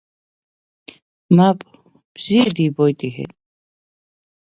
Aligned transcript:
Мап, 1.35 1.59
бзиа 2.13 2.47
дибоит 2.55 2.99
иҳәеит. 3.07 3.33